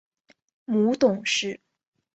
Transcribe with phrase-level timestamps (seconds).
[0.65, 1.59] 母董氏。